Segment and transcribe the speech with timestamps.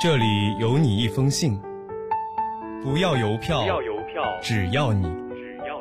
[0.00, 1.60] 这里有你一封信，
[2.82, 5.78] 不要邮票，不要邮票，只要你只要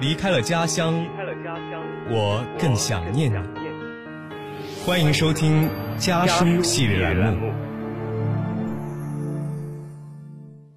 [0.00, 3.34] 你离开了家乡，离开了家乡，我更想念你。
[3.36, 4.84] 想念你。
[4.84, 7.52] 欢迎收听家书系列栏目。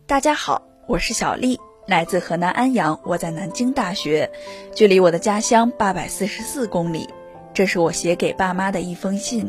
[0.05, 4.29] 大家好，我是小丽，来自河南安阳，我在南京大学，
[4.75, 7.09] 距离我的家乡八百四十四公里。
[7.55, 9.48] 这是我写给爸妈的一封信。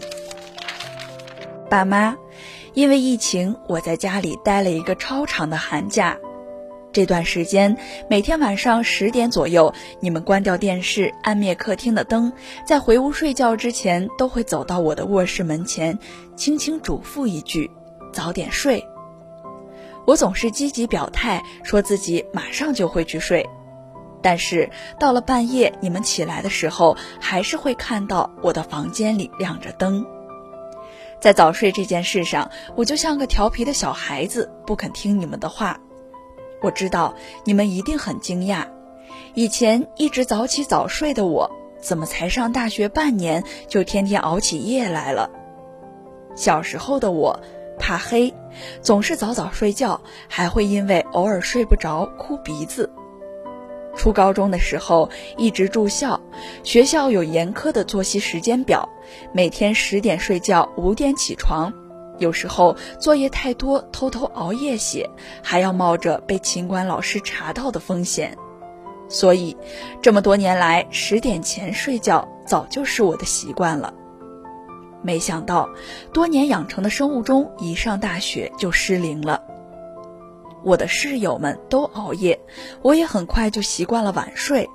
[1.69, 2.17] 爸妈，
[2.73, 6.17] 因为疫情，我在家里待了一个超长的寒假。
[6.93, 7.77] 这段时间，
[8.09, 12.33] 每天晚上十点左右，你们关掉电视，按灭客厅的灯，
[12.65, 15.99] 在回屋睡觉之前，都会走到我的卧室门前，
[16.37, 17.69] 轻轻嘱咐一句
[18.15, 18.87] ：“早点睡。”
[20.07, 23.45] 我总是积极表态，说自己马上就会去睡。
[24.27, 30.05] 但是到了半夜，你们起来的时候，还是会看到我的房间里亮着灯。
[31.21, 35.79] 在早睡这件事上，我就像个调皮的小孩子，不肯听你们的话。
[36.61, 37.15] 我知道
[37.45, 38.67] 你们一定很惊讶，
[39.35, 41.49] 以前一直早起早睡的我，
[41.81, 45.31] 怎么才上大学半年就天天熬起夜来了？
[46.35, 47.39] 小时候的我
[47.79, 48.35] 怕黑，
[48.83, 52.93] 总是早早睡觉，还会因为偶尔睡不着哭鼻子。
[53.97, 56.21] 初高中的时候一直住校，
[56.63, 58.89] 学校有严苛的作息时间表，
[59.33, 61.73] 每天十点睡觉，五点起床。
[62.19, 65.11] 有时候作业太多，偷偷熬夜写，
[65.43, 68.37] 还要冒着被勤管老师查到的风险。
[69.09, 69.57] 所以，
[70.01, 73.93] 这么多年来，十点前睡觉早就是我的习惯了。
[75.03, 75.69] 没想到，
[76.13, 79.43] 多年养成的生物钟一上大学就失灵了。
[80.67, 82.41] 我的室友们都熬夜，
[82.83, 84.69] 我也很快就习惯了晚睡。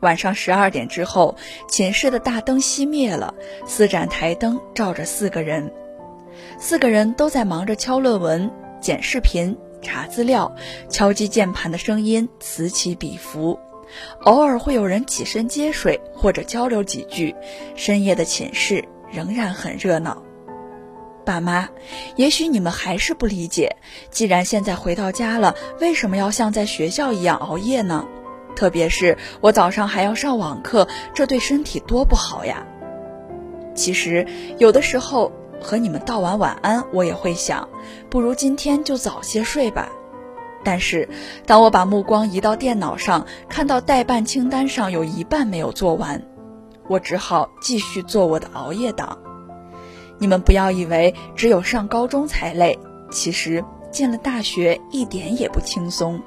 [0.00, 1.36] 晚上十二点之后，
[1.68, 3.34] 寝室的大灯熄灭了，
[3.66, 5.70] 四盏台灯照着四个人，
[6.58, 8.50] 四个人都在忙着敲论文、
[8.80, 10.50] 剪视频、查资料，
[10.88, 13.60] 敲击键盘的声音此起彼伏，
[14.22, 17.36] 偶尔会有人起身接水或者交流几句。
[17.76, 20.22] 深夜的寝室仍然很热闹。
[21.24, 21.68] 爸妈，
[22.16, 23.76] 也许你们还是不理解，
[24.10, 28.06] 既然现在回到家了，为什么要像在学校一样熬夜呢？
[28.56, 32.66] 特别是我早上还要上网课，这对身体多不好呀！
[33.74, 34.26] 其实
[34.58, 35.30] 有的时候
[35.62, 37.68] 和你们道完晚安，我也会想，
[38.10, 39.88] 不如今天就早些睡吧。
[40.62, 41.08] 但是
[41.46, 46.22] 当我把目光移到电脑上，看到待办清单上有一半没有做完，
[46.88, 49.16] 我只好继续做我的熬夜党。
[50.20, 52.78] 你们不要以为只有上高中才累，
[53.10, 56.20] 其实进了大学一点也不轻松。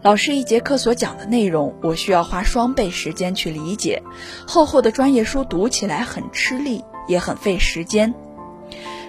[0.00, 4.00] 老师一节课所讲的内容，我需要花双倍时间去理解，
[4.46, 8.14] 厚厚的专业书读起来很吃力，也很费时间。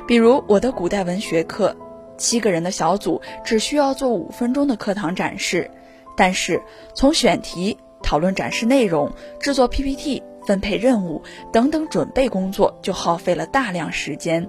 [0.08, 1.76] 比如我的古代文学课，
[2.18, 5.70] 七个人的小组只需要做五分钟的课堂展示，
[6.18, 6.62] 但是
[6.96, 10.24] 从选题、讨论展示内容、制作 PPT。
[10.46, 11.22] 分配任务
[11.52, 14.48] 等等准备工作就耗费了大量时间，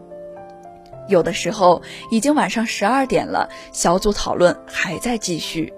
[1.08, 5.72] 有的时候已经晚上十二点了，小组讨论还在继续。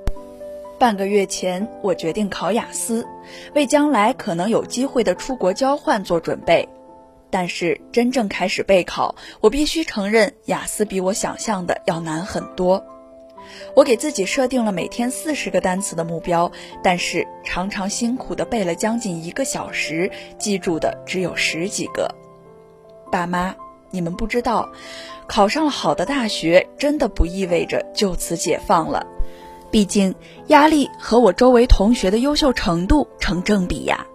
[0.78, 3.06] 半个月前，我决定考雅思，
[3.54, 6.69] 为将来可能有机会的出国交换做准备。
[7.31, 12.84] 但是真正开始备考，我必须承认，雅思比我想象的要难很多。
[13.75, 16.51] 我给自己设定了每天四十个单词的目标，
[16.83, 22.15] 但是常常辛苦的背了将近一个小时，记住的只有十几个。
[23.11, 23.55] 爸妈，
[23.91, 24.69] 你们不知道，
[25.27, 29.07] 考上了好的大学，真的不意味着就此解放了。
[29.71, 30.15] 毕竟
[30.47, 34.07] 压力和我周围同学的优秀程度成正比呀。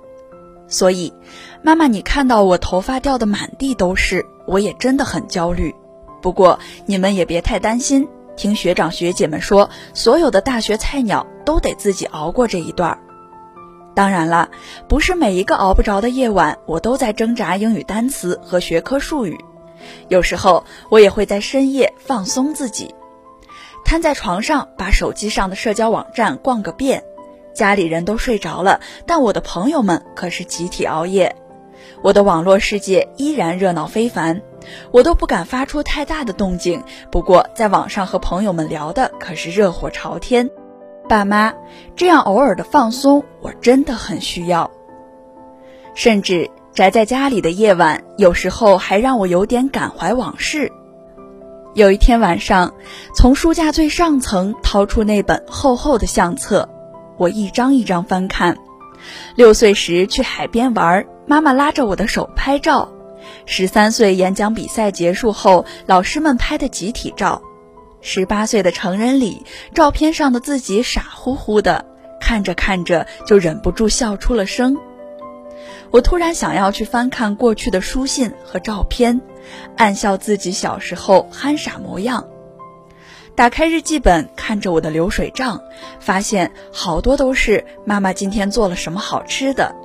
[0.68, 1.14] 所以，
[1.62, 5.76] 妈妈，你看到我头发掉的满地都是，我也真的很焦虑。
[6.22, 8.08] 不过你们也别太担心。
[8.36, 13.00] 听学长学姐们说，所有的大学菜鸟都得自己熬过这一段儿。
[13.94, 14.50] 当然了，
[14.88, 19.38] 不是每一个熬不着的夜晚，我都在挣扎英语单词和学科术语。
[20.08, 22.96] 有时候，我也会在深夜放松自己，
[23.84, 27.04] 瘫在床上，把手机上的社交网站逛个遍。
[27.54, 31.36] 家里人都睡着了，但我的朋友们可是集体熬夜。
[32.02, 34.42] 我的网络世界依然热闹非凡。
[34.92, 40.50] 我都不敢发出太大的动静，不过在网上和朋友们聊的可是热火朝天。
[41.10, 41.54] 爸妈，
[41.96, 44.72] 这样偶尔的放松，我真的很需要。
[45.94, 50.72] 甚至宅在家里的夜晚，有时候还让我有点感怀往事。
[51.74, 52.74] 有一天晚上，
[53.16, 56.70] 从书架最上层掏出那本厚厚的相册，
[57.18, 58.58] 我一张一张翻看。
[59.36, 62.90] 六岁时去海边玩，妈妈拉着我的手拍照。
[63.46, 67.42] 十三岁演讲比赛结束后，老师们拍的集体照；
[68.02, 71.86] 十八岁的成人礼，照片上的自己傻乎乎的，
[72.20, 74.78] 看着看着就忍不住笑出了声。
[75.92, 79.20] 我突然想要去翻看过去的书信和照片，
[79.76, 82.28] 暗笑自己小时候憨傻模样。
[83.36, 85.62] 打开日记本，看着我的流水账，
[86.00, 89.76] 发现好多都是妈妈今天做了什么好吃的。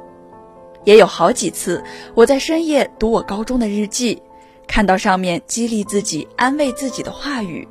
[0.86, 1.82] 也有好几次，
[2.14, 4.22] 我在深夜读我高中的日记，
[4.68, 7.66] 看到上面激励自己、安慰自己的话语。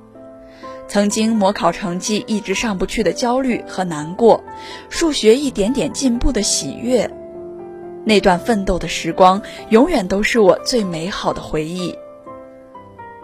[0.88, 4.44] 曾经模考成绩一直上不去的焦虑和难过，
[4.90, 7.10] 数学一点点进步的喜悦，
[8.04, 11.98] 那段奋斗的时光，永远都是我最美好的回忆。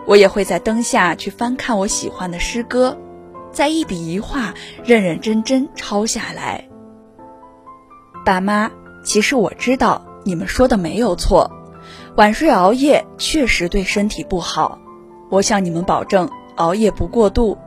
[0.07, 2.97] 我也会在灯下去翻看我喜欢的诗歌，
[3.51, 4.53] 再一笔一画
[4.85, 6.65] 认认真真抄下来。
[8.25, 8.71] 爸妈。
[9.03, 11.49] 其实我知道你们说的没有错，
[12.15, 14.77] 晚睡熬夜确实对身体不好。
[15.29, 17.57] 我向你们保证，熬夜不过度。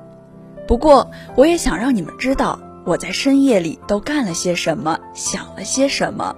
[0.66, 6.34] 不过，我也想让你们知道我在深夜里都干了些什么，想了些什么。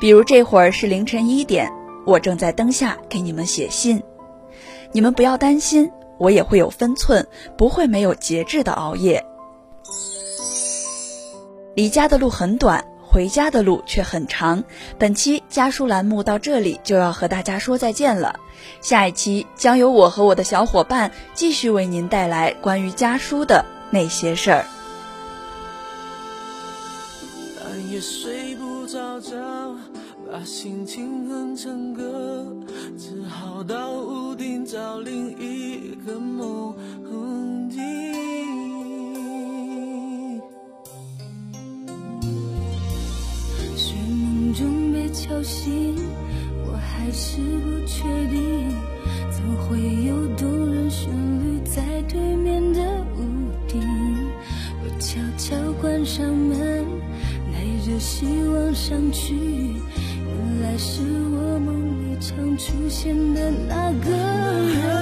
[0.00, 1.72] 比如这会儿是凌晨一点，
[2.06, 4.02] 我正在灯下给你们写信。
[4.92, 7.26] 你们不要担心，我也会有分寸，
[7.56, 9.24] 不会没有节制的熬夜。
[11.74, 12.84] 离家的路很短。
[13.10, 14.62] 回家的路却很长。
[14.98, 18.38] 本期家书栏目到这里就要和大家说再见了，
[18.82, 24.66] 下一期将由我和我的小伙伴继续为您带来关于家书的那些事儿。
[27.58, 29.36] 半夜睡不着觉，
[30.30, 32.46] 把心情哼成歌，
[32.98, 36.74] 只好到屋顶找另一个梦
[45.38, 45.94] 敲醒，
[46.66, 48.74] 我还是不确定，
[49.30, 52.80] 怎会有动人旋律在对面的
[53.16, 53.22] 屋
[53.68, 53.80] 顶？
[54.82, 56.84] 我悄悄关上门，
[57.52, 59.36] 带着希望上去，
[60.26, 64.97] 原来是我梦里常出现的那个人。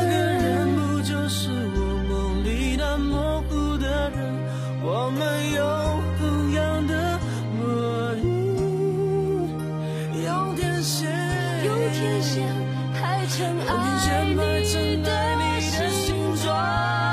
[11.98, 12.46] 天线
[12.92, 13.72] 还尘爱，
[14.04, 17.05] 你，你的形状。